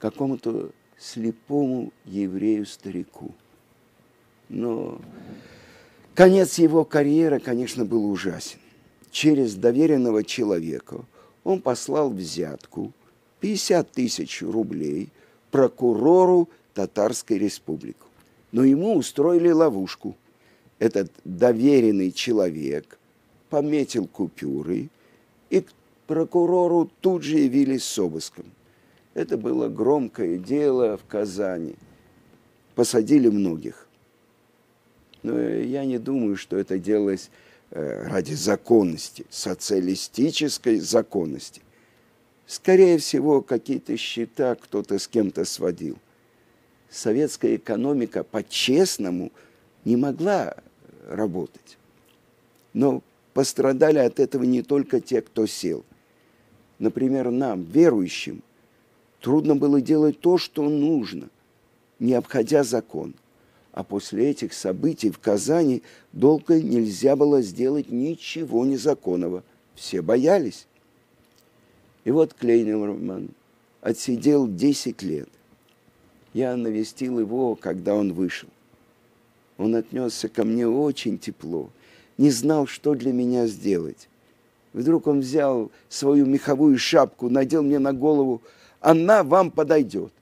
какому-то 0.00 0.70
слепому 0.98 1.92
еврею-старику. 2.04 3.32
Но 4.48 5.00
конец 6.14 6.58
его 6.58 6.84
карьеры, 6.84 7.38
конечно, 7.38 7.84
был 7.84 8.10
ужасен. 8.10 8.58
Через 9.10 9.54
доверенного 9.54 10.24
человека 10.24 11.04
он 11.44 11.60
послал 11.60 12.10
взятку 12.10 12.92
50 13.40 13.90
тысяч 13.92 14.42
рублей 14.42 15.08
прокурору 15.50 16.48
Татарской 16.74 17.38
республики. 17.38 17.98
Но 18.52 18.64
ему 18.64 18.96
устроили 18.96 19.50
ловушку. 19.50 20.16
Этот 20.78 21.12
доверенный 21.24 22.10
человек 22.10 22.98
пометил 23.48 24.06
купюры 24.06 24.88
и 25.50 25.60
к 25.60 25.72
прокурору 26.06 26.90
тут 27.00 27.22
же 27.22 27.38
явились 27.38 27.84
с 27.84 27.98
обыском. 27.98 28.46
Это 29.20 29.36
было 29.36 29.68
громкое 29.68 30.38
дело 30.38 30.96
в 30.96 31.04
Казани. 31.04 31.74
Посадили 32.74 33.28
многих. 33.28 33.86
Но 35.22 35.38
я 35.38 35.84
не 35.84 35.98
думаю, 35.98 36.36
что 36.36 36.56
это 36.56 36.78
делалось 36.78 37.28
э, 37.70 38.08
ради 38.08 38.32
законности, 38.32 39.26
социалистической 39.28 40.78
законности. 40.78 41.60
Скорее 42.46 42.96
всего, 42.96 43.42
какие-то 43.42 43.94
счета 43.98 44.54
кто-то 44.54 44.98
с 44.98 45.06
кем-то 45.06 45.44
сводил. 45.44 45.98
Советская 46.88 47.56
экономика 47.56 48.24
по-честному 48.24 49.32
не 49.84 49.96
могла 49.96 50.56
работать. 51.06 51.76
Но 52.72 53.02
пострадали 53.34 53.98
от 53.98 54.18
этого 54.18 54.44
не 54.44 54.62
только 54.62 54.98
те, 54.98 55.20
кто 55.20 55.44
сел. 55.44 55.84
Например, 56.78 57.30
нам, 57.30 57.64
верующим, 57.64 58.42
трудно 59.20 59.56
было 59.56 59.80
делать 59.80 60.20
то, 60.20 60.38
что 60.38 60.68
нужно, 60.68 61.28
не 61.98 62.14
обходя 62.14 62.64
закон. 62.64 63.14
А 63.72 63.84
после 63.84 64.30
этих 64.30 64.52
событий 64.52 65.10
в 65.10 65.18
Казани 65.18 65.82
долго 66.12 66.60
нельзя 66.60 67.14
было 67.14 67.40
сделать 67.40 67.90
ничего 67.90 68.64
незаконного. 68.64 69.44
Все 69.74 70.02
боялись. 70.02 70.66
И 72.04 72.10
вот 72.10 72.34
Клейнерман 72.34 73.30
отсидел 73.80 74.48
10 74.48 75.02
лет. 75.02 75.28
Я 76.32 76.56
навестил 76.56 77.20
его, 77.20 77.54
когда 77.54 77.94
он 77.94 78.12
вышел. 78.12 78.48
Он 79.58 79.74
отнесся 79.74 80.28
ко 80.28 80.44
мне 80.44 80.66
очень 80.66 81.18
тепло, 81.18 81.70
не 82.16 82.30
знал, 82.30 82.66
что 82.66 82.94
для 82.94 83.12
меня 83.12 83.46
сделать. 83.46 84.08
Вдруг 84.72 85.06
он 85.06 85.20
взял 85.20 85.70
свою 85.88 86.24
меховую 86.26 86.78
шапку, 86.78 87.28
надел 87.28 87.62
мне 87.62 87.78
на 87.78 87.92
голову, 87.92 88.40
она 88.80 89.22
вам 89.22 89.50
подойдет. 89.50 90.12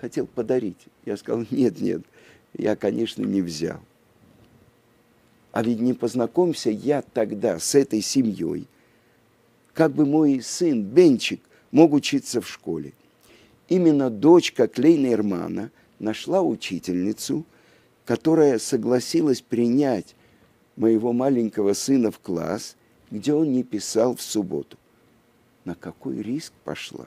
Хотел 0.00 0.26
подарить. 0.26 0.78
Я 1.04 1.16
сказал, 1.16 1.44
нет, 1.50 1.80
нет, 1.80 2.02
я, 2.54 2.76
конечно, 2.76 3.22
не 3.22 3.42
взял. 3.42 3.80
А 5.52 5.62
ведь 5.62 5.80
не 5.80 5.92
познакомься 5.92 6.70
я 6.70 7.02
тогда 7.02 7.58
с 7.58 7.74
этой 7.74 8.00
семьей, 8.00 8.66
как 9.72 9.92
бы 9.92 10.04
мой 10.04 10.40
сын 10.42 10.82
Бенчик 10.82 11.40
мог 11.70 11.92
учиться 11.92 12.40
в 12.40 12.48
школе. 12.48 12.92
Именно 13.68 14.10
дочка 14.10 14.68
Клейна 14.68 15.12
Эрмана 15.12 15.70
нашла 15.98 16.42
учительницу, 16.42 17.44
которая 18.04 18.58
согласилась 18.58 19.40
принять 19.40 20.14
моего 20.76 21.12
маленького 21.12 21.72
сына 21.72 22.10
в 22.10 22.18
класс– 22.18 22.76
где 23.10 23.32
он 23.32 23.52
не 23.52 23.62
писал 23.62 24.16
в 24.16 24.22
субботу. 24.22 24.76
На 25.64 25.74
какой 25.74 26.22
риск 26.22 26.52
пошла? 26.64 27.06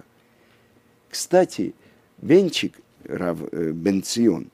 Кстати, 1.11 1.75
Бенчик, 2.21 2.79
Рав 3.03 3.37
э, 3.51 3.71
Бенцион, 3.71 4.49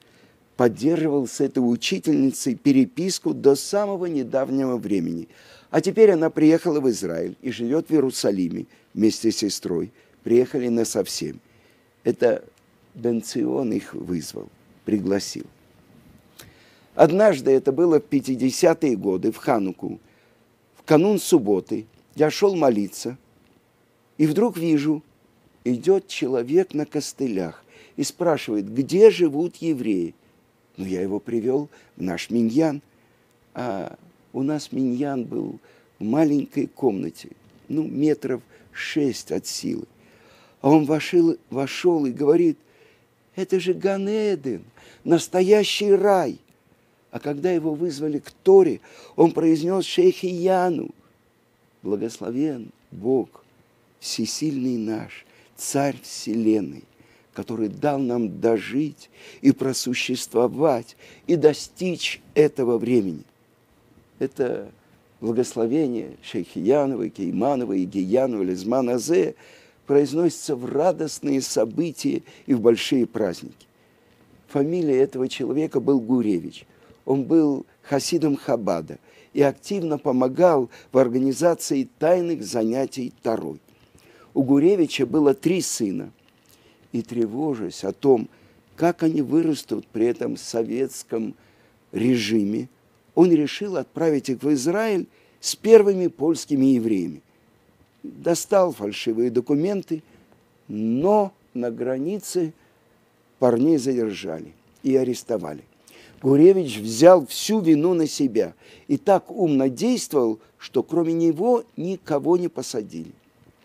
поддерживал 0.56 1.28
с 1.28 1.40
этой 1.40 1.60
учительницей 1.60 2.56
переписку 2.56 3.36
до 3.36 3.56
самого 3.56 4.08
недавнего 4.08 4.78
времени. 4.78 5.28
А 5.70 5.82
теперь 5.82 6.12
она 6.12 6.32
приехала 6.32 6.80
в 6.80 6.90
Израиль 6.90 7.36
и 7.44 7.52
живет 7.52 7.90
в 7.90 7.94
Иерусалиме 7.94 8.66
вместе 8.96 9.32
с 9.32 9.38
сестрой. 9.38 9.92
Приехали 10.24 10.68
на 10.70 10.84
совсем. 10.84 11.40
Это 12.04 12.44
Бенцион 12.96 13.72
их 13.74 13.94
вызвал, 13.94 14.50
пригласил. 14.84 15.46
Однажды, 16.96 17.52
это 17.52 17.72
было 17.72 18.00
в 18.00 18.06
50-е 18.06 18.96
годы, 18.96 19.32
в 19.32 19.38
Хануку, 19.38 20.00
канун 20.86 21.20
субботы. 21.20 21.86
Я 22.16 22.32
шел 22.32 22.56
молиться, 22.56 23.16
и 24.18 24.26
вдруг 24.26 24.58
вижу, 24.58 25.04
идет 25.74 26.08
человек 26.08 26.74
на 26.74 26.86
костылях 26.86 27.64
и 27.96 28.04
спрашивает, 28.04 28.74
где 28.74 29.10
живут 29.10 29.58
евреи. 29.58 30.16
Ну, 30.78 30.86
я 30.86 31.02
его 31.02 31.20
привел 31.20 31.70
в 31.96 32.02
наш 32.02 32.30
миньян. 32.30 32.82
А 33.54 33.98
у 34.34 34.44
нас 34.44 34.72
миньян 34.72 35.24
был 35.24 35.60
в 36.00 36.04
маленькой 36.04 36.68
комнате, 36.68 37.30
ну, 37.68 37.84
метров 37.84 38.42
шесть 38.72 39.32
от 39.32 39.48
силы. 39.48 39.86
А 40.62 40.70
он 40.70 40.86
вошел, 40.86 41.38
вошел 41.50 42.06
и 42.06 42.12
говорит, 42.12 42.58
это 43.36 43.60
же 43.60 43.74
Ганеден, 43.74 44.64
настоящий 45.04 45.92
рай. 45.92 46.40
А 47.12 47.20
когда 47.20 47.52
его 47.52 47.74
вызвали 47.74 48.20
к 48.20 48.32
Торе, 48.32 48.80
он 49.16 49.32
произнес 49.32 49.86
шейхи 49.86 50.28
Яну, 50.28 50.90
благословен 51.82 52.70
Бог, 52.92 53.44
всесильный 54.00 54.78
наш, 54.78 55.26
царь 55.58 55.98
вселенной, 56.02 56.84
который 57.34 57.68
дал 57.68 58.00
нам 58.00 58.40
дожить 58.40 59.10
и 59.42 59.52
просуществовать, 59.52 60.96
и 61.26 61.36
достичь 61.36 62.22
этого 62.36 62.78
времени. 62.78 63.24
Это 64.20 64.72
благословение 65.20 66.18
Шейхиянова, 66.22 67.10
Кейманова 67.10 67.74
и 67.74 67.86
Гиянова, 67.86 68.44
Лизманазе 68.44 69.36
произносится 69.86 70.56
в 70.56 70.66
радостные 70.66 71.42
события 71.42 72.22
и 72.46 72.54
в 72.54 72.62
большие 72.62 73.06
праздники. 73.06 73.68
Фамилия 74.48 75.00
этого 75.00 75.28
человека 75.28 75.80
был 75.80 76.00
Гуревич. 76.00 76.66
Он 77.06 77.24
был 77.24 77.66
хасидом 77.84 78.36
Хабада 78.36 79.00
и 79.34 79.42
активно 79.42 79.98
помогал 79.98 80.70
в 80.92 80.98
организации 80.98 81.88
тайных 82.00 82.44
занятий 82.44 83.14
Тарой. 83.22 83.60
У 84.38 84.44
Гуревича 84.44 85.08
было 85.08 85.34
три 85.34 85.64
сына. 85.64 86.12
И 86.92 87.02
тревожась 87.02 87.84
о 87.84 87.92
том, 87.92 88.30
как 88.76 89.02
они 89.02 89.24
вырастут 89.24 89.88
при 89.88 90.06
этом 90.06 90.38
советском 90.38 91.34
режиме, 91.92 92.70
он 93.16 93.32
решил 93.32 93.78
отправить 93.78 94.30
их 94.30 94.44
в 94.44 94.54
Израиль 94.54 95.08
с 95.40 95.56
первыми 95.56 96.06
польскими 96.06 96.66
евреями. 96.66 97.24
Достал 98.04 98.74
фальшивые 98.74 99.32
документы, 99.32 100.04
но 100.68 101.34
на 101.56 101.72
границе 101.72 102.54
парней 103.40 103.78
задержали 103.78 104.54
и 104.84 104.96
арестовали. 104.96 105.64
Гуревич 106.22 106.78
взял 106.78 107.26
всю 107.26 107.60
вину 107.60 107.96
на 107.96 108.06
себя 108.06 108.54
и 108.88 108.98
так 108.98 109.32
умно 109.32 109.68
действовал, 109.68 110.38
что 110.60 110.84
кроме 110.84 111.14
него 111.14 111.64
никого 111.76 112.38
не 112.38 112.50
посадили. 112.50 113.14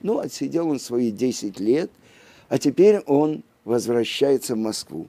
Ну, 0.03 0.19
отсидел 0.19 0.69
он 0.69 0.79
свои 0.79 1.11
10 1.11 1.59
лет, 1.61 1.91
а 2.49 2.59
теперь 2.59 3.01
он 3.01 3.43
возвращается 3.65 4.55
в 4.55 4.59
Москву 4.59 5.09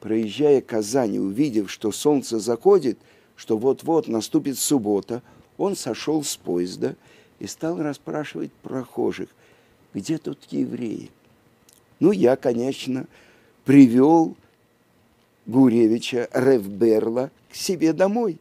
проезжая 0.00 0.60
Казань, 0.60 1.18
увидев, 1.18 1.70
что 1.70 1.92
солнце 1.92 2.38
заходит, 2.38 2.98
что 3.36 3.56
вот-вот 3.56 4.08
наступит 4.08 4.58
суббота, 4.58 5.22
он 5.56 5.76
сошел 5.76 6.22
с 6.22 6.36
поезда 6.36 6.96
и 7.38 7.46
стал 7.46 7.80
расспрашивать 7.80 8.52
прохожих, 8.62 9.28
где 9.94 10.18
тут 10.18 10.38
евреи. 10.50 11.10
Ну, 12.00 12.12
я, 12.12 12.36
конечно, 12.36 13.06
привел 13.64 14.36
Гуревича 15.46 16.28
Ревберла 16.32 17.30
к 17.50 17.54
себе 17.54 17.92
домой. 17.92 18.38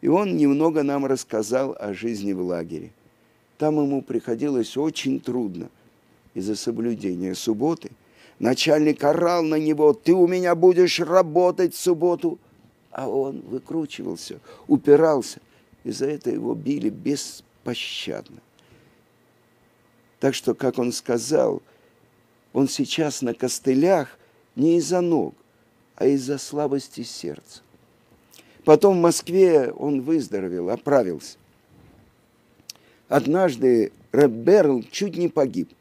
И 0.00 0.08
он 0.08 0.36
немного 0.36 0.82
нам 0.82 1.06
рассказал 1.06 1.76
о 1.78 1.94
жизни 1.94 2.32
в 2.32 2.40
лагере. 2.40 2.90
Там 3.58 3.76
ему 3.76 4.02
приходилось 4.02 4.76
очень 4.76 5.20
трудно 5.20 5.68
из-за 6.34 6.56
соблюдения 6.56 7.34
субботы– 7.34 7.90
Начальник 8.38 9.04
орал 9.04 9.42
на 9.42 9.56
него, 9.56 9.92
ты 9.92 10.12
у 10.12 10.26
меня 10.26 10.54
будешь 10.54 11.00
работать 11.00 11.74
в 11.74 11.78
субботу. 11.78 12.38
А 12.90 13.08
он 13.08 13.40
выкручивался, 13.40 14.40
упирался. 14.68 15.40
И 15.82 15.90
за 15.90 16.06
это 16.06 16.30
его 16.30 16.54
били 16.54 16.90
беспощадно. 16.90 18.38
Так 20.20 20.34
что, 20.34 20.54
как 20.54 20.78
он 20.78 20.92
сказал, 20.92 21.62
он 22.52 22.68
сейчас 22.68 23.20
на 23.20 23.34
костылях 23.34 24.16
не 24.56 24.78
из-за 24.78 25.00
ног, 25.00 25.34
а 25.96 26.06
из-за 26.06 26.38
слабости 26.38 27.02
сердца. 27.02 27.62
Потом 28.64 28.98
в 28.98 29.02
Москве 29.02 29.72
он 29.72 30.00
выздоровел, 30.00 30.70
оправился. 30.70 31.36
Однажды 33.08 33.92
Рэб 34.12 34.90
чуть 34.90 35.16
не 35.16 35.28
погиб– 35.28 35.70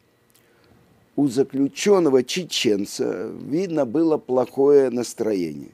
у 1.16 1.28
заключенного 1.28 2.24
чеченца, 2.24 3.32
видно, 3.48 3.86
было 3.86 4.18
плохое 4.18 4.90
настроение. 4.90 5.70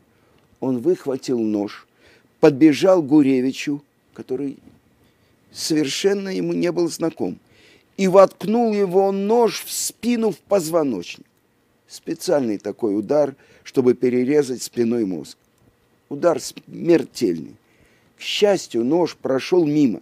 Он 0.59 0.79
выхватил 0.79 1.39
нож, 1.39 1.87
подбежал 2.39 3.01
к 3.01 3.07
Гуревичу, 3.07 3.81
который 4.13 4.57
совершенно 5.51 6.29
ему 6.29 6.53
не 6.53 6.71
был 6.71 6.89
знаком, 6.89 7.39
и 7.95 8.07
воткнул 8.07 8.73
его 8.73 9.11
нож 9.11 9.63
в 9.63 9.71
спину 9.71 10.31
в 10.31 10.39
позвоночник. 10.39 11.25
Специальный 11.87 12.57
такой 12.57 12.97
удар, 12.97 13.35
чтобы 13.63 13.93
перерезать 13.93 14.61
спиной 14.61 15.05
мозг. 15.05 15.37
Удар 16.09 16.39
смертельный. 16.39 17.55
К 18.17 18.21
счастью, 18.21 18.83
нож 18.83 19.15
прошел 19.15 19.65
мимо. 19.65 20.01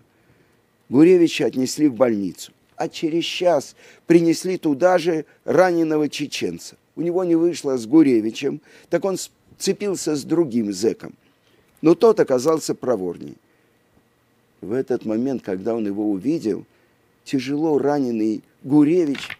Гуревича 0.89 1.45
отнесли 1.45 1.87
в 1.87 1.95
больницу 1.95 2.51
а 2.77 2.87
через 2.87 3.25
час 3.25 3.75
принесли 4.05 4.57
туда 4.57 4.97
же 4.97 5.25
раненого 5.43 6.07
чеченца. 6.07 6.77
У 6.95 7.01
него 7.01 7.23
не 7.23 7.35
вышло 7.35 7.75
с 7.75 7.85
Гуревичем, 7.85 8.61
так 8.89 9.03
он 9.03 9.17
цепился 9.57 10.15
с 10.15 10.23
другим 10.23 10.71
зэком. 10.71 11.15
Но 11.81 11.95
тот 11.95 12.19
оказался 12.19 12.75
проворней. 12.75 13.35
В 14.61 14.71
этот 14.71 15.05
момент, 15.05 15.43
когда 15.43 15.75
он 15.75 15.85
его 15.85 16.09
увидел, 16.09 16.65
тяжело 17.23 17.77
раненый 17.77 18.43
Гуревич 18.63 19.37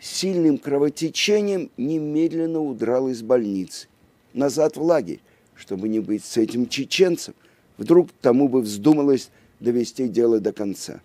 сильным 0.00 0.58
кровотечением 0.58 1.70
немедленно 1.76 2.60
удрал 2.60 3.08
из 3.08 3.22
больницы. 3.22 3.88
Назад 4.34 4.76
в 4.76 4.82
лагерь, 4.82 5.20
чтобы 5.54 5.88
не 5.88 6.00
быть 6.00 6.24
с 6.24 6.36
этим 6.36 6.68
чеченцем. 6.68 7.34
Вдруг 7.78 8.10
тому 8.20 8.48
бы 8.48 8.60
вздумалось 8.60 9.30
довести 9.60 10.08
дело 10.08 10.40
до 10.40 10.52
конца. 10.52 11.00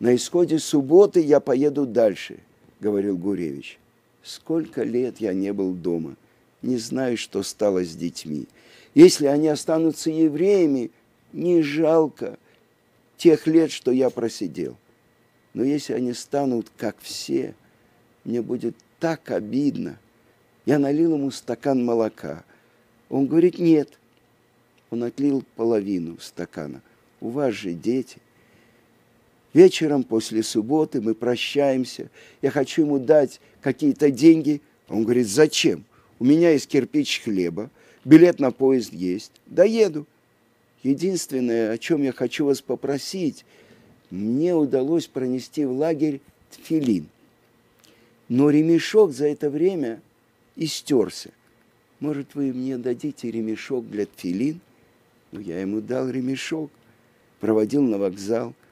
На 0.00 0.14
исходе 0.14 0.58
субботы 0.58 1.20
я 1.20 1.40
поеду 1.40 1.86
дальше, 1.86 2.38
говорил 2.80 3.16
Гуревич. 3.16 3.78
Сколько 4.22 4.82
лет 4.82 5.18
я 5.18 5.32
не 5.32 5.52
был 5.52 5.72
дома, 5.72 6.16
не 6.62 6.78
знаю, 6.78 7.16
что 7.16 7.42
стало 7.42 7.84
с 7.84 7.94
детьми. 7.94 8.46
Если 8.94 9.26
они 9.26 9.48
останутся 9.48 10.10
евреями, 10.10 10.90
не 11.32 11.62
жалко 11.62 12.38
тех 13.16 13.46
лет, 13.46 13.70
что 13.70 13.90
я 13.90 14.10
просидел. 14.10 14.76
Но 15.52 15.62
если 15.62 15.92
они 15.92 16.12
станут, 16.12 16.70
как 16.76 16.96
все, 17.00 17.54
мне 18.24 18.42
будет 18.42 18.76
так 18.98 19.30
обидно. 19.30 19.98
Я 20.66 20.78
налил 20.78 21.14
ему 21.14 21.30
стакан 21.30 21.84
молока. 21.84 22.44
Он 23.10 23.26
говорит, 23.26 23.58
нет. 23.58 23.98
Он 24.90 25.02
отлил 25.02 25.44
половину 25.56 26.18
стакана. 26.20 26.82
У 27.20 27.30
вас 27.30 27.54
же 27.54 27.72
дети. 27.72 28.18
Вечером 29.52 30.02
после 30.02 30.42
субботы 30.42 31.00
мы 31.00 31.14
прощаемся. 31.14 32.10
Я 32.42 32.50
хочу 32.50 32.82
ему 32.82 32.98
дать 32.98 33.40
какие-то 33.60 34.10
деньги. 34.10 34.60
Он 34.88 35.04
говорит, 35.04 35.28
зачем? 35.28 35.84
У 36.18 36.24
меня 36.24 36.50
есть 36.50 36.68
кирпич 36.68 37.22
хлеба, 37.22 37.70
билет 38.04 38.40
на 38.40 38.50
поезд 38.50 38.92
есть. 38.92 39.32
Доеду. 39.46 40.06
Единственное, 40.82 41.70
о 41.70 41.78
чем 41.78 42.02
я 42.02 42.12
хочу 42.12 42.44
вас 42.44 42.60
попросить, 42.60 43.44
мне 44.10 44.54
удалось 44.54 45.06
пронести 45.06 45.64
в 45.64 45.72
лагерь 45.72 46.20
тфилин. 46.50 47.06
Но 48.28 48.50
ремешок 48.50 49.12
за 49.12 49.26
это 49.26 49.50
время 49.50 50.00
истерся. 50.56 51.30
Может, 52.00 52.34
вы 52.34 52.52
мне 52.52 52.76
дадите 52.76 53.30
ремешок 53.30 53.88
для 53.88 54.06
тфилин? 54.06 54.60
Ну, 55.32 55.40
я 55.40 55.60
ему 55.60 55.80
дал 55.80 56.08
ремешок, 56.08 56.70
проводил 57.44 57.82
на 57.82 57.98
вокзал– 57.98 58.54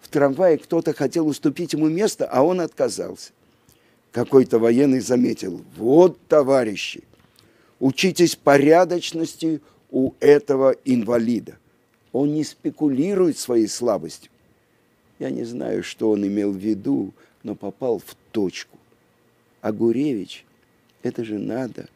в 0.00 0.08
трамвае 0.08 0.58
кто-то 0.58 0.92
хотел 0.92 1.26
уступить 1.28 1.72
ему 1.72 1.88
место, 1.88 2.26
а 2.26 2.42
он 2.42 2.60
отказался. 2.60 3.32
Какой-то 4.12 4.58
военный 4.58 5.00
заметил, 5.00 5.60
вот, 5.76 6.18
товарищи, 6.26 7.04
учитесь 7.78 8.34
порядочности 8.34 9.60
у 9.90 10.12
этого 10.18 10.74
инвалида. 10.84 11.56
Он 12.12 12.34
не 12.34 12.42
спекулирует 12.42 13.38
своей 13.38 13.68
слабостью. 13.68 14.30
Я 15.20 15.30
не 15.30 15.44
знаю, 15.44 15.84
что 15.84 16.10
он 16.10 16.26
имел 16.26 16.50
в 16.50 16.56
виду, 16.56 17.12
но 17.44 17.54
попал 17.54 17.98
в 17.98 18.16
точку. 18.32 18.78
А 19.60 19.70
Гуревич, 19.70 20.44
это 21.04 21.24
же 21.24 21.38
надо, 21.38 21.88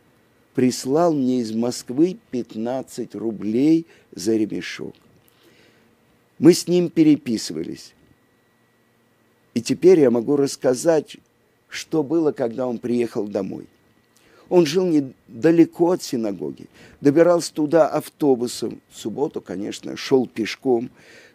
прислал 0.54 1.12
мне 1.14 1.40
из 1.40 1.52
Москвы 1.52 2.16
15 2.30 3.14
рублей 3.16 3.86
за 4.14 4.36
ремешок. 4.36 4.94
Мы 6.38 6.52
с 6.52 6.66
ним 6.66 6.90
переписывались. 6.90 7.94
И 9.54 9.62
теперь 9.62 10.00
я 10.00 10.10
могу 10.10 10.36
рассказать, 10.36 11.16
что 11.68 12.02
было, 12.02 12.32
когда 12.32 12.66
он 12.66 12.78
приехал 12.78 13.26
домой. 13.26 13.66
Он 14.48 14.66
жил 14.66 14.86
недалеко 14.86 15.92
от 15.92 16.02
синагоги, 16.02 16.66
добирался 17.00 17.52
туда 17.54 17.88
автобусом. 17.88 18.80
В 18.90 18.98
субботу, 18.98 19.40
конечно, 19.40 19.96
шел 19.96 20.26
пешком, 20.26 20.90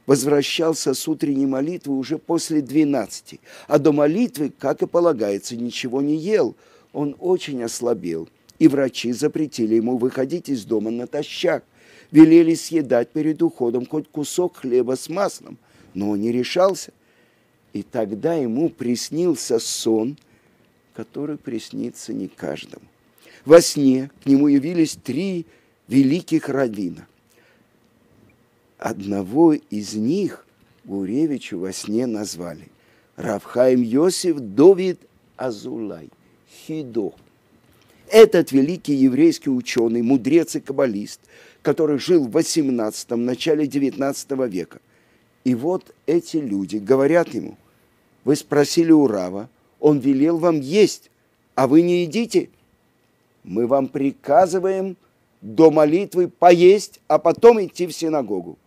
возвращался 0.06 0.94
с 0.94 1.08
утренней 1.08 1.46
молитвы 1.46 1.98
уже 1.98 2.18
после 2.18 2.62
12. 2.62 3.40
А 3.68 3.80
до 3.80 3.92
молитвы, 3.92 4.52
как 4.58 4.82
и 4.82 4.88
полагается, 4.88 5.56
ничего 5.56 6.02
не 6.02 6.16
ел. 6.18 6.56
Он 6.94 7.16
очень 7.20 7.64
ослабел, 7.64 8.28
и 8.58 8.68
врачи 8.68 9.12
запретили 9.12 9.76
ему 9.76 9.98
выходить 9.98 10.50
из 10.50 10.66
дома 10.66 10.92
натощак. 10.92 11.64
Велели 12.12 12.56
съедать 12.56 13.12
перед 13.12 13.41
уходом 13.41 13.86
хоть 13.86 14.08
кусок 14.08 14.58
хлеба 14.58 14.95
с 14.95 15.10
маслом, 15.10 15.58
но 15.93 16.12
он 16.12 16.22
не 16.22 16.32
решался. 16.32 16.91
И 17.72 17.84
тогда 17.84 18.34
ему 18.34 18.69
приснился 18.69 19.60
сон, 19.60 20.17
который 20.93 21.38
приснится 21.38 22.13
не 22.13 22.28
каждому. 22.28 22.86
Во 23.45 23.62
сне 23.62 24.10
к 24.24 24.26
нему 24.26 24.48
явились 24.48 24.95
три 24.95 25.45
великих 25.88 26.50
раввина. 26.50 27.08
Одного 28.78 29.54
из 29.54 29.93
них 29.93 30.45
Гуревичу 30.86 31.60
во 31.60 31.72
сне 31.74 32.08
назвали 32.08 32.69
Равхаим 33.15 33.82
Йосиф 33.82 34.39
Довид 34.39 35.00
Азулай, 35.36 36.10
Хидо. 36.50 37.13
Этот 38.08 38.52
великий 38.52 38.95
еврейский 38.95 39.50
ученый, 39.50 40.02
мудрец 40.02 40.56
и 40.56 40.62
каббалист, 40.62 41.19
который 41.62 42.00
жил 42.00 42.26
в 42.26 42.32
18 42.32 43.12
начале 43.12 43.67
19 43.67 44.32
века. 44.50 44.80
И 45.43 45.56
вот 45.56 45.93
эти 46.06 46.38
люди 46.38 46.78
говорят 46.78 47.34
ему, 47.34 47.58
вы 48.24 48.36
спросили 48.36 48.91
у 48.91 49.08
Рава, 49.08 49.50
он 49.80 50.00
велел 50.00 50.38
вам 50.38 50.60
есть, 50.60 51.10
а 51.56 51.67
вы 51.67 51.82
не 51.82 52.04
едите. 52.04 52.50
Мы 53.43 53.67
вам 53.67 53.88
приказываем 53.88 54.98
до 55.41 55.72
молитвы 55.72 56.28
поесть, 56.28 57.00
а 57.08 57.17
потом 57.17 57.63
идти 57.63 57.88
в 57.88 57.93
синагогу. 57.93 58.58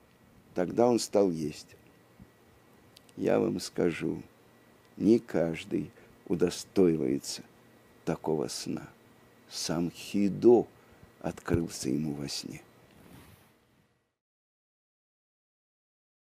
Тогда 0.54 0.88
он 0.88 0.98
стал 0.98 1.30
есть. 1.30 1.68
Я 3.16 3.38
вам 3.38 3.60
скажу, 3.60 4.22
не 4.96 5.18
каждый 5.18 5.90
удостоивается 6.26 7.42
такого 8.04 8.48
сна. 8.48 8.88
Сам 9.50 9.90
Хидо 9.90 10.66
открылся 11.20 11.90
ему 11.90 12.14
во 12.14 12.28
сне. 12.28 12.62